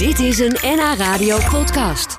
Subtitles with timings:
[0.00, 2.18] Dit is een NH Radio podcast.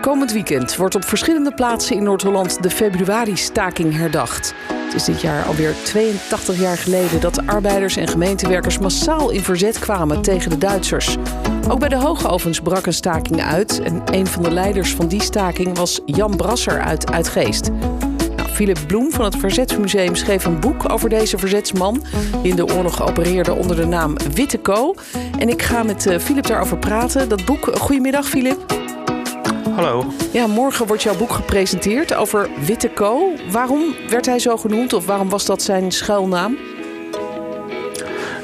[0.00, 4.54] Komend weekend wordt op verschillende plaatsen in Noord-Holland de februari-staking herdacht.
[4.72, 9.42] Het is dit jaar alweer 82 jaar geleden dat de arbeiders en gemeentewerkers massaal in
[9.42, 11.16] verzet kwamen tegen de Duitsers.
[11.68, 15.22] Ook bij de hoogovens brak een staking uit en een van de leiders van die
[15.22, 17.70] staking was Jan Brasser uit Uitgeest.
[18.52, 22.04] Philip Bloem van het Verzetsmuseum schreef een boek over deze verzetsman.
[22.42, 24.94] Die in de oorlog opereerde onder de naam Witte Co.
[25.38, 27.28] En ik ga met uh, Philip daarover praten.
[27.28, 28.80] Dat boek, goedemiddag Philip.
[29.74, 30.04] Hallo.
[30.32, 33.32] Ja, morgen wordt jouw boek gepresenteerd over Witte Co.
[33.50, 36.56] Waarom werd hij zo genoemd of waarom was dat zijn schuilnaam?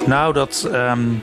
[0.07, 1.23] Nou, dat um,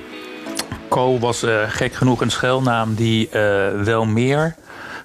[0.87, 4.55] Co was uh, gek genoeg een schuilnaam die uh, wel meer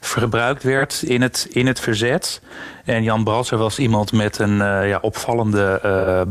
[0.00, 2.40] gebruikt werd in het, in het verzet.
[2.84, 5.80] En Jan Brasser was iemand met een uh, ja, opvallende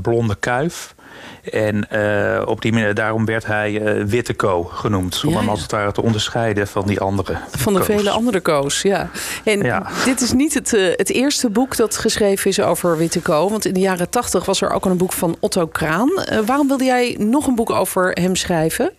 [0.02, 0.96] blonde kuif.
[1.52, 5.22] En uh, op die manier, daarom werd hij uh, Witte Co genoemd.
[5.26, 7.38] Om ja, hem als het ware te onderscheiden van die andere.
[7.50, 9.10] Van de vele andere Co's, ja.
[9.44, 9.88] En Ja.
[10.06, 13.50] dit is niet het, uh, het eerste boek dat geschreven is over Witte Co.
[13.50, 16.12] Want in de jaren tachtig was er ook al een boek van Otto Kraan.
[16.46, 18.92] waarom wilde jij nog een boek over hem schrijven?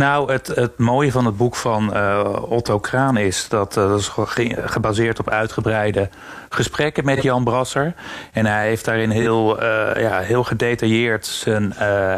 [0.00, 3.98] Nou, het, het mooie van het boek van uh, Otto Kraan is dat uh, dat
[3.98, 6.08] is ge gebaseerd op uitgebreide
[6.48, 7.94] gesprekken met Jan Brasser.
[8.32, 11.72] En hij heeft daarin heel, uh, ja, heel gedetailleerd zijn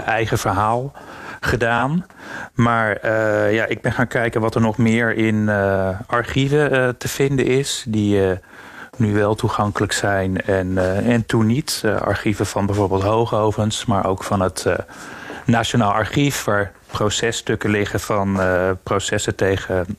[0.04, 0.92] eigen verhaal
[1.40, 2.06] gedaan.
[2.54, 3.08] Maar
[3.52, 5.48] ja, ik ben gaan kijken wat er nog meer in
[6.06, 7.84] archieven te vinden is.
[7.88, 8.38] Die
[8.96, 11.84] nu wel toegankelijk zijn en, en toen niet.
[12.04, 14.66] archieven van bijvoorbeeld Hoogovens, maar ook van het
[15.44, 16.44] Nationaal Archief...
[16.44, 19.96] waar processtukken liggen van uh, processen tegen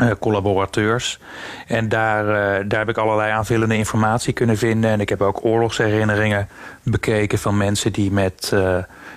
[0.00, 1.18] uh, collaborateurs.
[1.66, 4.90] En daar, uh, daar heb ik allerlei aanvullende informatie kunnen vinden.
[4.90, 6.48] En ik heb ook oorlogsherinneringen
[6.82, 8.52] bekeken van mensen die met,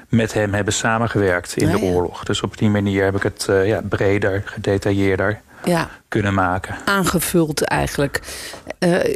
[0.10, 2.24] met hem hebben samengewerkt in Ja, de oorlog.
[2.24, 6.76] Dus op die manier heb ik het ja, breder, gedetailleerder Ja, kunnen maken.
[6.86, 8.22] aangevuld eigenlijk.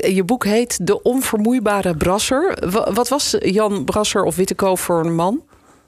[0.02, 2.58] Je boek heet De Onvermoeibare Brasser.
[2.72, 5.42] Wa- wat was Jan Brasser of Witte Co voor een man?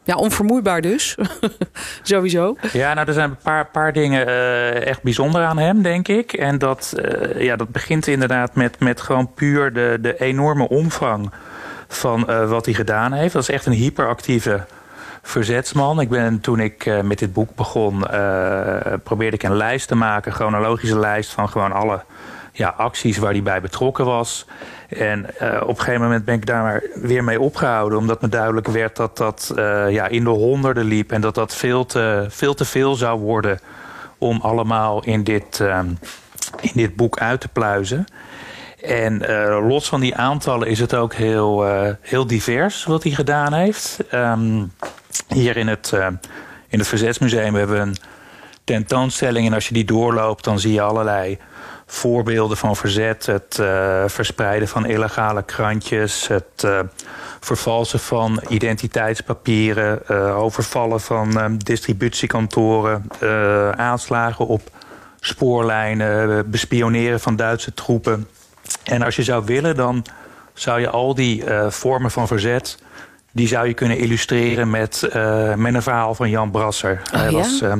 [0.03, 1.17] Ja, onvermoeibaar dus.
[2.01, 2.57] Sowieso.
[2.71, 6.33] Ja, nou, er zijn een paar, paar dingen uh, echt bijzonder aan hem, denk ik.
[6.33, 11.31] En dat, uh, ja, dat begint inderdaad met, met gewoon puur de, de enorme omvang
[11.87, 13.33] van uh, wat hij gedaan heeft.
[13.33, 14.65] Dat is echt een hyperactieve
[15.21, 15.99] verzetsman.
[15.99, 17.99] Ik ben, toen ik met dit boek begon,
[19.03, 20.31] probeerde ik een lijst te maken.
[20.31, 22.03] Een chronologische lijst van gewoon alle
[22.53, 24.45] ja, acties waar hij bij betrokken was.
[24.87, 27.97] En uh, op een gegeven moment ben ik daar maar weer mee opgehouden.
[27.97, 31.11] Omdat me duidelijk werd dat dat uh, ja, in de honderden liep.
[31.11, 33.59] En dat dat veel te, veel te veel zou worden
[34.17, 35.79] om allemaal in dit, uh,
[36.61, 38.05] in dit boek uit te pluizen.
[38.81, 41.65] En uh, los van die aantallen is het ook heel,
[42.01, 43.99] heel divers wat hij gedaan heeft.
[44.13, 44.73] Um,
[45.27, 45.93] hier in het,
[46.67, 47.97] in het Verzetsmuseum hebben we een
[48.63, 49.47] tentoonstelling.
[49.47, 51.37] En als je die doorloopt, dan zie je allerlei
[51.93, 53.25] voorbeelden van verzet.
[53.25, 56.27] Het uh, verspreiden van illegale krantjes.
[56.27, 56.79] Het uh,
[57.39, 59.99] vervalsen van identiteitspapieren.
[60.11, 63.09] Uh, overvallen van distributiekantoren.
[63.75, 64.61] aanslagen op
[65.19, 66.49] spoorlijnen.
[66.49, 68.27] bespioneren van Duitse troepen.
[68.83, 70.05] En als je zou willen, dan
[70.53, 72.77] zou je al die vormen van verzet...
[73.31, 75.09] die zou je kunnen illustreren met,
[75.55, 77.01] met een verhaal van Jan Brasser.
[77.05, 77.37] Oh, hij ja?
[77.37, 77.75] was, hij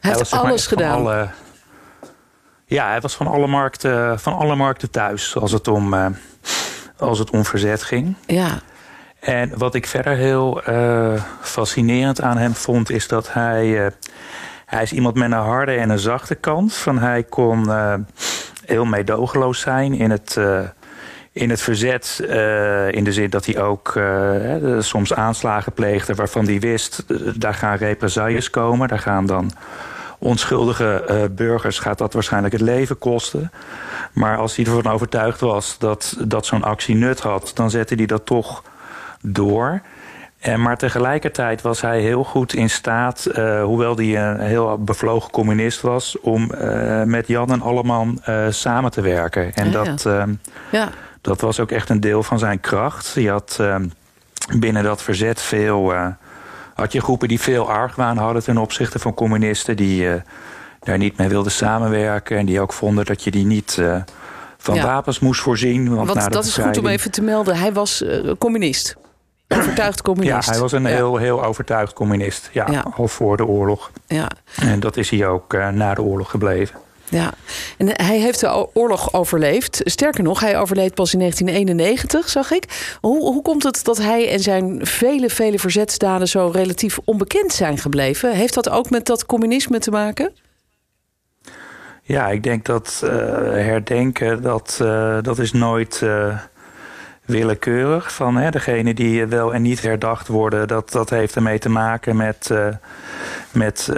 [0.00, 0.92] heeft was, zeg maar, alles gedaan.
[0.92, 1.28] alle-
[2.66, 6.06] ja, hij was van alle markten, van alle markten thuis als het om, uh,
[6.98, 8.14] als het om verzet ging.
[8.26, 8.60] Ja,
[9.20, 13.84] En wat ik verder heel uh, fascinerend aan hem vond, is dat hij.
[13.84, 13.86] Uh,
[14.66, 16.74] hij is iemand met een harde en een zachte kant.
[16.74, 17.70] Van hij kon
[18.66, 20.38] heel meedogenloos zijn in het,
[21.34, 22.20] in het verzet.
[22.22, 27.04] Uh, in de zin dat hij ook uh, soms aanslagen pleegde waarvan hij wist...
[27.08, 29.52] Uh, daar gaan represailles komen, daar gaan dan
[30.24, 33.50] onschuldige uh, burgers gaat dat waarschijnlijk het leven kosten.
[34.12, 38.06] Maar als hij ervan overtuigd was dat, dat zo'n actie nut had, dan zette hij
[38.06, 38.62] dat toch
[39.20, 39.80] door.
[40.38, 45.30] En maar tegelijkertijd was hij heel goed in staat, uh, hoewel hij een heel bevlogen
[45.30, 49.54] communist was, om uh, met Jan en Alleman uh, samen te werken.
[49.54, 49.84] En Ja, ja.
[49.84, 50.22] dat, uh,
[50.70, 50.88] ja.
[51.20, 53.14] dat was ook echt een deel van zijn kracht.
[53.14, 53.76] Hij had uh,
[54.58, 55.94] binnen dat verzet veel.
[56.74, 60.14] Had je groepen die veel argwaan hadden ten opzichte van communisten, die uh,
[60.80, 62.38] daar niet mee wilden samenwerken.
[62.38, 63.96] En die ook vonden dat je die niet uh,
[64.58, 64.84] van Ja.
[64.84, 65.94] wapens moest voorzien.
[65.94, 67.56] Want, Want dat is goed om even te melden.
[67.56, 68.96] Hij was eh, communist.
[69.48, 70.50] Overtuigd Ja, communist.
[70.50, 70.88] hij was een Ja.
[70.88, 72.50] heel, heel overtuigd communist.
[72.52, 72.84] Ja, Ja.
[72.96, 73.90] al voor de oorlog.
[74.06, 74.30] Ja.
[74.56, 76.76] En dat is hij ook uh, na de oorlog gebleven.
[77.08, 77.32] Ja,
[77.78, 79.80] en hij heeft de oorlog overleefd.
[79.84, 82.96] Sterker nog, hij overleed pas in 1991, zag ik.
[83.00, 87.78] Hoe, hoe komt het dat hij en zijn vele, vele verzetsdaden zo relatief onbekend zijn
[87.78, 88.32] gebleven?
[88.32, 90.32] Heeft dat ook met dat communisme te maken?
[92.02, 93.10] Ja, ik denk dat uh,
[93.50, 96.38] herdenken, dat, uh, dat is nooit uh,
[97.24, 98.14] willekeurig.
[98.14, 102.16] Van hè, degene die wel en niet herdacht worden, dat, dat heeft ermee te maken
[102.16, 102.50] met,
[103.50, 103.90] met,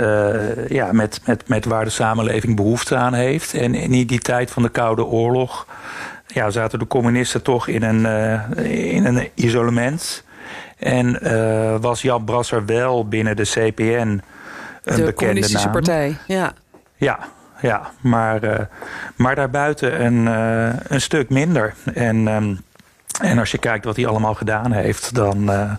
[0.69, 3.55] ja, met, met, met waar de samenleving behoefte aan heeft.
[3.55, 5.67] En in die tijd van de Koude Oorlog
[6.27, 8.05] ja, zaten de communisten toch in een,
[8.71, 10.25] in een isolement.
[10.79, 11.19] En
[11.81, 14.21] was Jan Brasser wel binnen de CPN een
[14.83, 15.73] de bekende communistische naam.
[15.73, 16.53] partij, ja.
[16.97, 17.19] Ja,
[17.61, 18.69] ja, maar,
[19.17, 20.27] maar daarbuiten een,
[20.89, 21.75] een stuk minder.
[21.95, 22.65] En, um,
[23.21, 25.73] en als je kijkt wat hij allemaal gedaan heeft, dan, uh,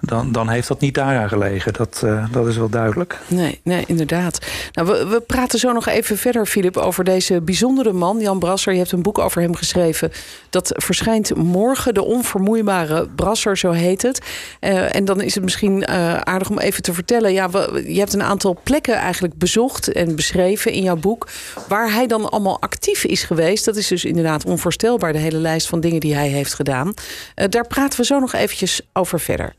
[0.00, 1.72] dan, dan heeft dat niet daaraan gelegen.
[1.72, 3.18] Dat, uh, dat is wel duidelijk.
[3.26, 4.46] Nee, nee inderdaad.
[4.72, 8.72] Nou, we, we praten zo nog even verder, Filip, over deze bijzondere man, Jan Brasser.
[8.72, 10.12] Je hebt een boek over hem geschreven.
[10.50, 14.20] Dat verschijnt morgen, De Onvermoeibare Brasser, zo heet het.
[14.60, 17.32] Uh, en dan is het misschien uh, aardig om even te vertellen.
[17.32, 17.48] Ja,
[17.86, 21.28] je hebt een aantal plekken eigenlijk bezocht en beschreven in jouw boek.
[21.68, 23.64] Waar hij dan allemaal actief is geweest.
[23.64, 26.94] Dat is dus inderdaad onvoorstelbaar, de hele lijst van dingen die hij heeft gedaan.
[27.34, 29.54] daar praten we zo nog eventjes over verder.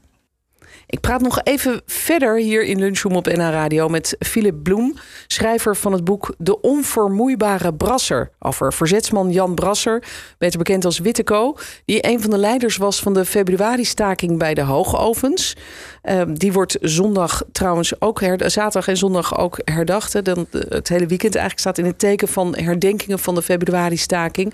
[0.90, 4.96] Ik praat nog even verder hier in Lunchroom op NH Radio met Philip Bloem,
[5.28, 8.32] schrijver van het boek De Onvermoeibare Brasser.
[8.40, 10.04] Over verzetsman Jan Brasser,
[10.38, 14.62] beter bekend als Witteko, die een van de leiders was van de februari-staking bij de
[14.62, 15.56] Hoogovens.
[16.04, 20.26] Uh, die wordt zondag trouwens ook zaterdag en zondag ook herdacht.
[20.26, 24.54] Dan, het hele weekend eigenlijk staat in het teken van herdenkingen van de februari-staking.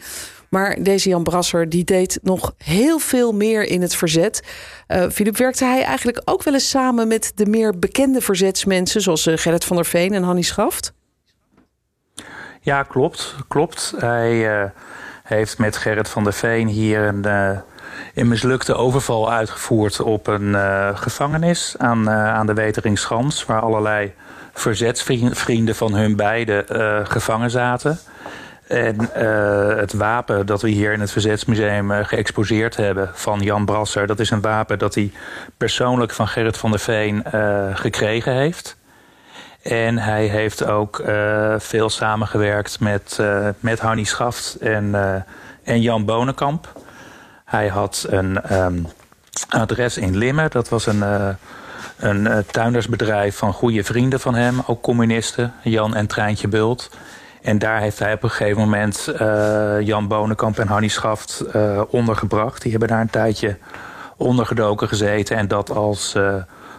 [0.55, 4.43] Maar deze Jan Brasser die deed nog heel veel meer in het verzet.
[4.87, 9.01] Uh, Philip, werkte hij eigenlijk ook wel eens samen met de meer bekende verzetsmensen...
[9.01, 10.93] zoals uh, Gerrit van der Veen en Hannie Schaft?
[12.61, 13.35] Ja, klopt.
[13.47, 13.93] klopt.
[13.97, 14.69] Hij uh,
[15.23, 17.25] heeft met Gerrit van der Veen hier een,
[18.13, 19.99] een mislukte overval uitgevoerd...
[19.99, 20.55] op een
[20.97, 23.45] gevangenis aan, aan de Weteringschans...
[23.45, 24.13] waar allerlei
[24.53, 26.65] verzetsvrienden van hun beiden
[27.07, 27.99] gevangen zaten...
[28.67, 33.65] En uh, het wapen dat we hier in het Verzetsmuseum uh, geëxposeerd hebben van Jan
[33.65, 34.07] Brasser...
[34.07, 35.11] dat is een wapen dat hij
[35.57, 38.77] persoonlijk van Gerrit van der Veen uh, gekregen heeft.
[39.61, 41.03] En hij heeft ook
[41.57, 43.19] veel samengewerkt met,
[43.59, 44.95] met Schaft en,
[45.63, 46.73] en Jan Bonenkamp.
[47.45, 48.87] Hij had een um,
[49.49, 50.49] adres in Limmen.
[50.51, 51.03] Dat was een,
[51.97, 55.53] een tuindersbedrijf van goede vrienden van hem, ook communisten.
[55.63, 56.89] Jan en Treintje Bult...
[57.45, 61.81] En daar heeft hij op een gegeven moment uh, Jan Bonenkamp en Hannie Schaft uh,
[61.89, 62.61] ondergebracht.
[62.61, 63.57] Die hebben daar een tijdje
[64.17, 66.35] ondergedoken gezeten en dat als, uh,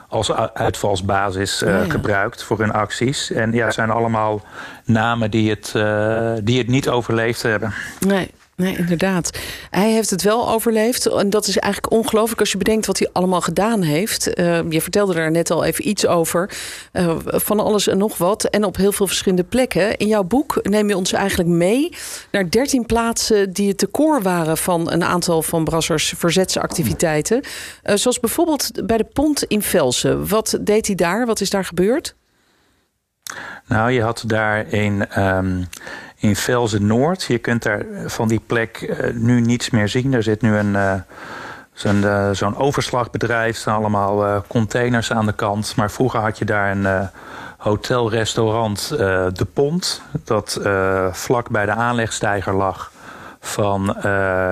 [0.09, 1.85] als uitvalsbasis oh, ja.
[1.89, 3.31] gebruikt voor hun acties.
[3.31, 4.41] En ja, het zijn allemaal
[4.85, 5.73] namen die het,
[6.45, 7.73] die het niet overleefd hebben.
[8.01, 8.31] Nee.
[8.56, 9.38] Nee, inderdaad.
[9.70, 11.06] Hij heeft het wel overleefd.
[11.06, 14.38] En dat is eigenlijk ongelooflijk als je bedenkt wat hij allemaal gedaan heeft.
[14.38, 16.50] Uh, je vertelde daar net al even iets over.
[16.93, 18.44] Uh, van alles en nog wat.
[18.44, 19.97] En op heel veel verschillende plekken.
[19.97, 21.97] In jouw boek neem je ons eigenlijk mee
[22.31, 27.41] naar dertien plaatsen die het decor waren van een aantal van Brassers verzetsactiviteiten.
[27.85, 30.29] Uh, zoals bijvoorbeeld bij de Pont in Velsen.
[30.29, 31.26] Wat deed hij daar?
[31.26, 32.14] Wat is daar gebeurd?
[33.67, 35.23] Nou, je had daar een.
[35.23, 35.69] Um
[36.19, 37.23] in Velzen Noord.
[37.23, 40.15] Je kunt daar van die plek uh, nu niets meer zien.
[40.15, 40.93] Er zit nu een, uh,
[41.73, 43.55] zo'n uh, zo overslagbedrijf.
[43.55, 45.77] Er staan allemaal containers aan de kant.
[45.77, 47.08] Maar vroeger had je daar een
[47.56, 48.89] hotelrestaurant
[49.37, 50.03] De Pont.
[50.25, 50.61] Dat
[51.13, 52.93] vlak bij de aanlegstijger lag
[53.41, 53.87] van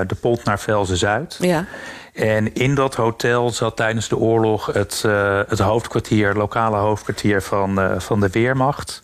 [0.07, 1.37] de Pont naar Velzen Zuid.
[1.41, 1.65] Ja.
[2.13, 5.05] En in dat hotel zat tijdens de oorlog het,
[5.49, 9.04] het hoofdkwartier, lokale hoofdkwartier van, van de Weermacht.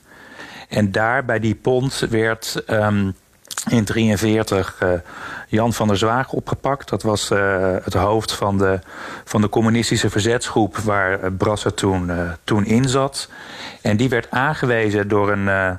[0.71, 3.15] En daar bij die pont werd um,
[3.69, 4.91] in 43 uh,
[5.49, 6.89] Jan van der Zwaag opgepakt.
[6.89, 8.79] Dat was uh, het hoofd van de,
[9.25, 12.11] van de communistische verzetsgroep waar uh, Brasser toen,
[12.45, 13.29] toen in zat.
[13.83, 15.79] En die werd aangewezen door een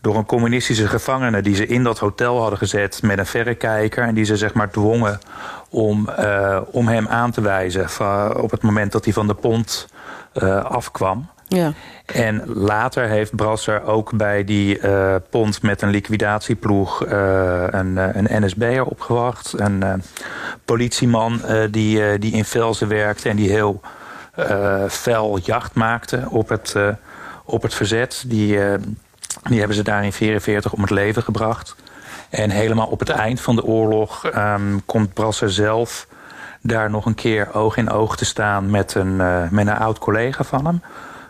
[0.00, 4.04] door een communistische gevangene die ze in dat hotel hadden gezet met een verrekijker.
[4.04, 5.18] En die ze zeg maar dwongen
[5.68, 6.08] om,
[6.70, 7.88] om hem aan te wijzen
[8.42, 9.88] op het moment dat hij van de pont
[10.62, 11.28] afkwam.
[11.48, 11.72] Ja.
[12.06, 18.44] En later heeft Brasser ook bij die uh, pont met een liquidatieploeg uh, een, een
[18.44, 19.54] NSB'er opgewacht.
[19.56, 20.02] Een
[20.64, 21.40] politieman
[21.70, 23.80] die, die in Velzen werkte en die heel
[24.88, 26.74] fel jacht maakte op het,
[27.44, 28.24] op het verzet.
[28.26, 28.58] Die,
[29.42, 31.76] die hebben ze daar in 1944 om het leven gebracht.
[32.30, 36.06] En helemaal op het eind van de oorlog um, komt Brasser zelf
[36.60, 39.16] daar nog een keer oog in oog te staan met een,
[39.50, 40.82] met een oud collega van hem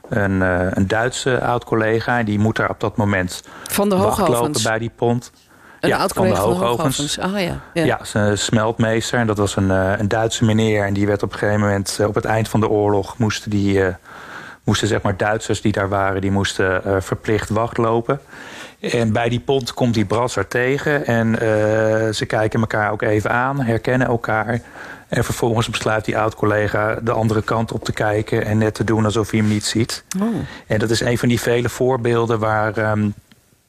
[0.08, 0.40] een,
[0.78, 2.18] een Duitse oud-collega.
[2.18, 5.32] En die moet daar op dat moment van de lopen bij die pont.
[5.80, 7.18] Een ja, van de hoogovens.
[7.18, 7.60] Ah, ja.
[7.74, 7.84] Ja.
[7.84, 9.18] ja, smeltmeester.
[9.18, 10.84] En dat was een, een Duitse meneer.
[10.84, 13.82] En die werd op een gegeven moment, op het eind van de oorlog, moesten die
[14.68, 18.20] moesten zeg maar Duitsers die daar waren, die moesten uh, verplicht wachtlopen.
[18.80, 21.38] En bij die pont komt die brasser tegen en uh,
[22.12, 24.60] ze kijken elkaar ook even aan, herkennen elkaar.
[25.08, 29.04] En vervolgens besluit die oud-collega de andere kant op te kijken en net te doen
[29.04, 30.04] alsof hij hem niet ziet.
[30.20, 30.34] Oh.
[30.66, 33.14] En dat is een van die vele voorbeelden waar um,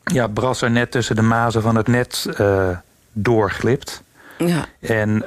[0.04, 2.70] ja, brasser net tussen de mazen van het net uh,
[3.12, 4.04] doorglipt.
[4.38, 4.66] Ja.
[4.80, 5.24] En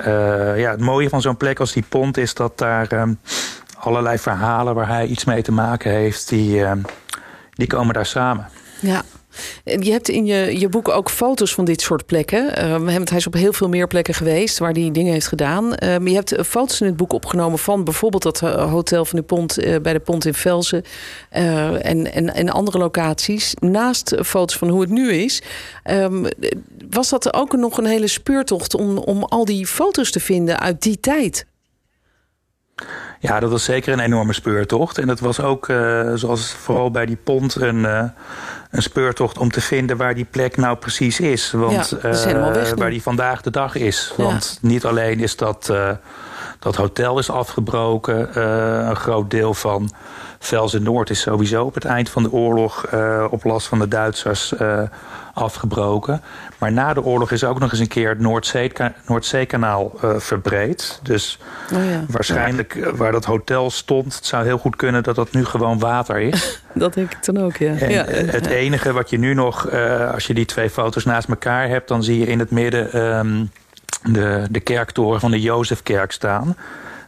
[0.57, 3.19] ja, het mooie van zo'n plek als die pont is dat daar um,
[3.78, 6.73] allerlei verhalen waar hij iets mee te maken heeft, die, uh,
[7.50, 8.49] die komen daar samen.
[8.81, 9.02] Ja.
[9.64, 12.64] Je hebt in je, je boek ook foto's van dit soort plekken.
[12.64, 15.64] Uh, hij is op heel veel meer plekken geweest waar hij dingen heeft gedaan.
[15.64, 19.24] Uh, maar je hebt foto's in het boek opgenomen van bijvoorbeeld dat hotel van de
[19.24, 20.82] Pont bij de Pont in Velzen
[21.30, 23.54] en, en, en andere locaties.
[23.60, 25.42] Naast foto's van hoe het nu is.
[25.90, 26.26] Um,
[26.90, 30.82] was dat ook nog een hele speurtocht om, om al die foto's te vinden uit
[30.82, 31.46] die tijd?
[33.22, 34.98] Ja, dat was zeker een enorme speurtocht.
[34.98, 38.02] En het was ook, uh, zoals vooral bij die pont, een, uh,
[38.70, 41.50] een speurtocht om te vinden waar die plek nou precies is.
[41.50, 44.12] Want ja, uh, waar die vandaag de dag is.
[44.16, 45.72] Want niet alleen is dat,
[46.58, 48.40] dat hotel is afgebroken,
[48.88, 49.90] een groot deel van
[50.44, 52.87] Velzen Noord is sowieso op het eind van de oorlog
[53.30, 54.54] op last van de Duitsers
[55.34, 56.22] afgebroken.
[56.58, 58.20] Maar na de oorlog is ook nog eens een keer het
[59.06, 61.00] Noordzeekanaal uh, verbreed.
[61.02, 61.38] Dus
[61.72, 62.04] oh ja.
[62.08, 64.14] waarschijnlijk eh, waar dat hotel stond...
[64.14, 66.62] het zou heel goed kunnen dat dat nu gewoon water is.
[66.75, 67.75] dat denk ik dan ook, ja.
[67.75, 69.70] En ja, het enige wat je nu nog...
[70.12, 71.88] Als je die twee foto's naast elkaar hebt...
[71.88, 73.50] dan zie je in het midden um,
[74.02, 76.56] de, de kerktoren van de Jozefkerk staan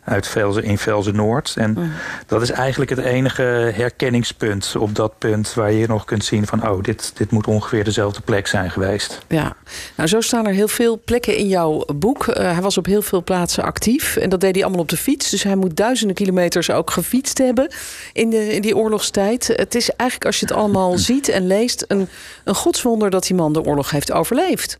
[0.05, 1.55] uit Velzen, in Velzen Noord.
[1.57, 1.93] En mm.
[2.27, 3.43] dat is eigenlijk het enige
[3.75, 5.55] herkenningspunt op dat punt...
[5.55, 9.19] waar je nog kunt zien van, oh, dit, dit moet ongeveer dezelfde plek zijn geweest.
[9.29, 9.57] Ja,
[9.97, 12.27] nou zo staan er heel veel plekken in jouw boek.
[12.27, 14.97] Uh, hij was op heel veel plaatsen actief en dat deed hij allemaal op de
[14.97, 15.31] fiets.
[15.31, 17.73] Dus hij moet duizenden kilometers ook gefietst hebben
[18.13, 19.47] in, de, in die oorlogstijd.
[19.47, 21.85] Het is eigenlijk, als je het allemaal ziet en leest...
[21.89, 22.09] een,
[22.45, 24.79] een godswonder dat die man de oorlog heeft overleefd.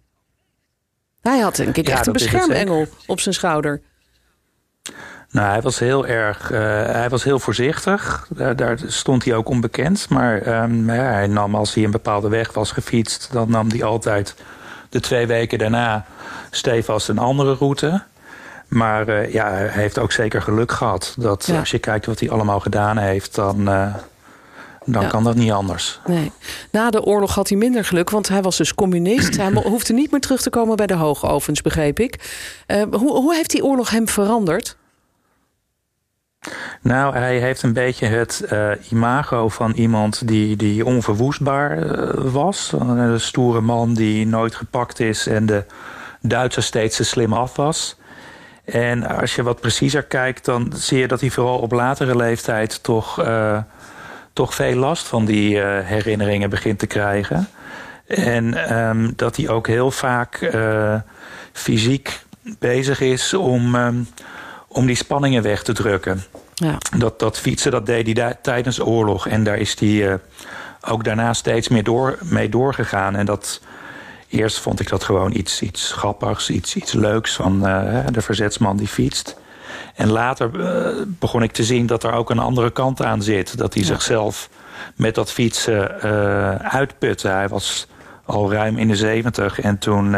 [1.21, 3.83] Hij had een keer echt een beschermengel op zijn schouder.
[5.35, 8.27] Nou, hij was heel erg, uh, hij was heel voorzichtig.
[8.29, 10.09] Daar, daar stond hij ook onbekend.
[10.09, 13.29] Maar um, ja, hij nam, als hij een bepaalde weg was gefietst...
[13.33, 14.35] dan nam hij altijd
[14.89, 16.05] de twee weken daarna
[16.51, 18.03] stevast een andere route.
[18.69, 21.15] Maar uh, ja, hij heeft ook zeker geluk gehad.
[21.19, 21.59] Dat ja.
[21.59, 23.61] als je kijkt wat hij allemaal gedaan heeft, dan...
[23.69, 23.95] Uh,
[24.87, 25.09] dan ja.
[25.09, 26.01] kan dat niet anders.
[26.07, 26.33] Nee.
[26.71, 29.37] Na de oorlog had hij minder geluk, want hij was dus communist.
[29.37, 32.19] hij hoefde niet meer terug te komen bij de hoogovens, begreep ik.
[32.91, 34.77] Hoe, hoe heeft die oorlog hem veranderd?
[36.81, 42.73] Nou, hij heeft een beetje het uh, imago van iemand die, die onverwoestbaar uh, was.
[42.79, 45.65] Een stoere man die nooit gepakt is en de
[46.21, 47.97] Duitsers steeds te slim af was.
[48.65, 52.83] En als je wat preciezer kijkt, dan zie je dat hij vooral op latere leeftijd
[52.83, 53.59] toch, uh,
[54.33, 57.49] toch veel last van die herinneringen begint te krijgen.
[58.07, 60.51] En um, dat hij ook heel vaak
[61.53, 62.21] fysiek
[62.59, 64.09] bezig is om, um,
[64.75, 66.23] om die spanningen weg te drukken.
[66.55, 66.79] Ja.
[66.97, 69.29] Dat, dat fietsen, dat deed hij daar, tijdens de oorlog.
[69.29, 70.15] En daar is hij uh,
[70.81, 73.17] ook daarna steeds meer door, mee doorgegaan.
[73.17, 73.61] En dat,
[74.29, 78.77] eerst vond ik dat gewoon iets, iets grappigs, iets, iets leuks van uh, de verzetsman
[78.77, 79.37] die fietst.
[79.95, 83.59] En later uh, begon ik te zien dat er ook een andere kant aan zit.
[83.59, 83.89] Dat hij ja.
[83.89, 84.49] zichzelf
[84.97, 86.01] met dat fietsen
[86.61, 87.29] uitputte.
[87.29, 87.87] Hij was
[88.25, 90.15] al ruim in de zeventig en toen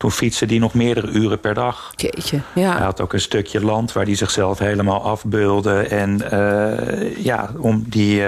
[0.00, 1.92] toen fietste hij nog meerdere uren per dag.
[1.96, 2.72] Jeetje, ja.
[2.76, 5.80] Hij had ook een stukje land waar hij zichzelf helemaal afbeulde.
[5.80, 8.22] En uh, ja, om die...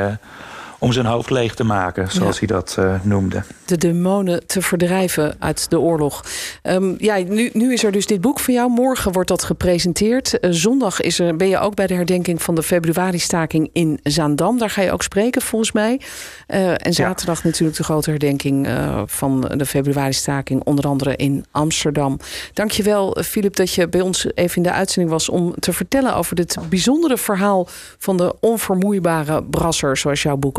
[0.83, 2.47] Om zijn hoofd leeg te maken, zoals ja.
[2.47, 3.43] hij dat uh, noemde.
[3.65, 6.25] De demonen te verdrijven uit de oorlog.
[6.63, 8.71] Um, ja, nu, nu is er dus dit boek van jou.
[8.71, 10.39] Morgen wordt dat gepresenteerd.
[10.41, 14.59] Uh, zondag is er, ben je ook bij de herdenking van de februari-staking in Zaandam.
[14.59, 16.01] Daar ga je ook spreken, volgens mij.
[16.49, 17.49] Uh, en zaterdag ja.
[17.49, 18.69] natuurlijk de grote herdenking
[19.07, 20.65] van de februari-staking.
[20.65, 22.19] Onder andere in Amsterdam.
[22.53, 25.29] Dankjewel, Filip, dat je bij ons even in de uitzending was...
[25.29, 27.69] om te vertellen over dit bijzondere verhaal...
[27.99, 30.59] van de onvermoeibare brasser, zoals jouw boek